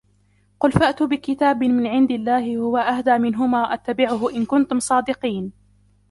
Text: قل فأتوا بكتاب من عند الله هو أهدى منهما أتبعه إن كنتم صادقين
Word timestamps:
قل 0.59 0.71
فأتوا 0.71 1.07
بكتاب 1.07 1.63
من 1.63 1.87
عند 1.87 2.11
الله 2.11 2.57
هو 2.57 2.77
أهدى 2.77 3.17
منهما 3.17 3.73
أتبعه 3.73 4.29
إن 4.29 4.45
كنتم 4.45 4.79
صادقين 4.79 5.51